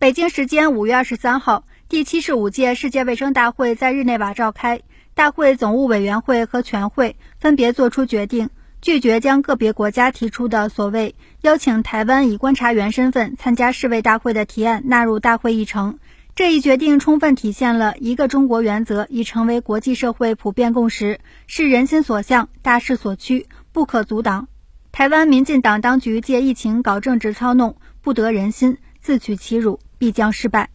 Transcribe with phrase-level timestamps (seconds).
[0.00, 4.80] 北京时间五月二十三号，第七十五届世界卫生大会在日内瓦召开。
[5.12, 8.48] 大会总务委员会和全会分别作出决定，
[8.80, 15.98] 拒绝将个别国家提出的所谓邀请台湾以观察员身份参加世卫大会的提案纳入大会议程。
[16.34, 24.48] 这一决定充分体现了一个中国原则已成为国际社会普遍共识，是人心所向、大势所趋，不可阻挡。
[24.92, 29.78] 台湾民进党当局借疫情搞政治操弄，不得人心，自取其辱。
[30.00, 30.70] 必将失败。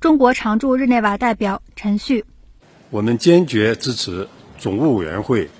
[0.00, 2.24] 中国常驻日内瓦代表陈旭：
[2.88, 4.26] 我们坚决支持
[4.58, 5.50] 总务委员会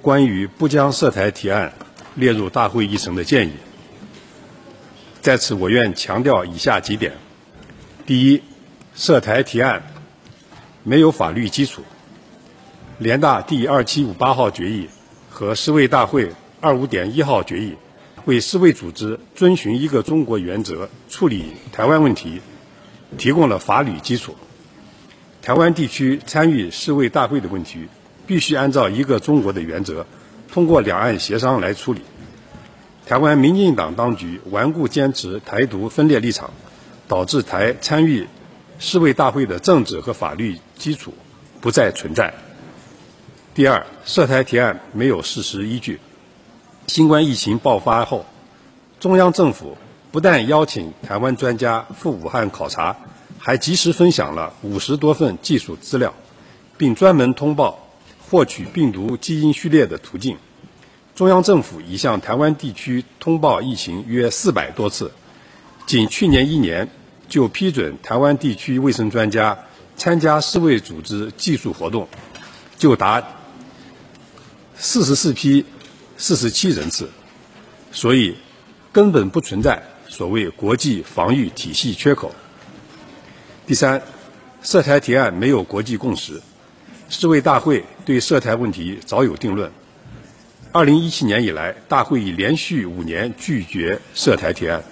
[0.00, 1.74] 关于不将涉台提案
[2.14, 3.52] 列入大会议程的建议。
[5.20, 7.12] 在此，我愿强调以下几点：
[8.06, 8.42] 第一，
[8.94, 9.82] 涉台提案
[10.84, 11.82] 没有法律基础。
[12.96, 14.88] 联大第二七五八号决议
[15.28, 17.76] 和世卫大会二五点一号决议
[18.24, 22.40] 为世卫组织遵循一个中国原则处理台湾问题。
[23.16, 24.34] 提供了法律基础。
[25.40, 27.86] 台湾地区参与世卫大会的问题，
[28.26, 30.04] 必须按照一个中国的原则，
[30.50, 32.00] 通过两岸协商来处理。
[33.06, 36.50] 台湾民进党当局顽固坚持台独分裂立场，
[37.06, 38.26] 导致台参与
[38.80, 41.14] 世卫大会的政治和法律基础
[41.60, 42.34] 不再存在。
[43.54, 46.00] 第二，涉台提案没有事实依据。
[46.86, 48.26] 新冠疫情爆发后，
[49.00, 49.76] 中央政府。
[50.12, 52.96] 不但邀请台湾专家赴武汉考察，
[53.36, 56.14] 还及时分享了五十多份技术资料，
[56.76, 57.88] 并专门通报
[58.30, 60.36] 获取病毒基因序列的途径。
[61.16, 65.10] 中央政府已向台湾地区通报疫情约四百多次，
[65.84, 66.88] 仅去年一年
[67.28, 69.58] 就批准台湾地区卫生专家
[69.96, 72.06] 参加世卫组织技术活动，
[72.78, 73.20] 就达
[74.76, 75.66] 四十四批
[76.16, 77.08] 四十七人次，
[77.92, 78.36] 所以
[78.92, 79.82] 根本不存在。
[80.06, 82.32] 所谓国际防御体系缺口。
[83.66, 84.00] 第三，
[84.62, 86.40] 涉台提案没有国际共识。
[87.08, 89.72] 世卫大会对涉台问题早有定论。
[90.70, 94.84] 二零一七年以来，大会已连续五年拒绝涉台提案，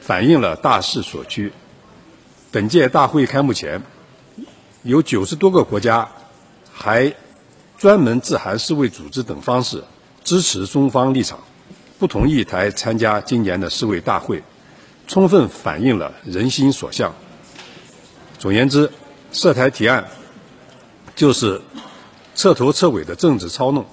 [0.00, 1.52] 反映了大势所趋。
[2.50, 3.82] 本届大会开幕前，
[4.82, 6.08] 有九十多个国家
[6.72, 7.14] 还
[7.76, 9.84] 专门致函世卫组织等方式
[10.28, 11.38] 支持中方立场。
[11.98, 14.42] 不同意台参加今年的世卫大会，
[15.06, 17.14] 充分反映了人心所向。
[18.38, 18.92] 总言之，
[19.32, 20.06] 涉台提案
[21.16, 21.62] 就是
[22.34, 23.86] 彻头彻尾的政治操弄，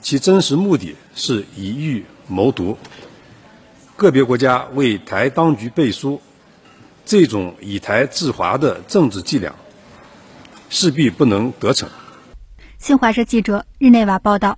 [0.00, 2.78] 其真实目的是以欲谋独。
[3.96, 6.22] 个别国家为台当局背书，
[7.04, 9.52] 这种以台制华的政治伎俩，
[10.70, 11.88] 势必不能得逞。
[12.78, 14.56] 新华社记者日内瓦报道。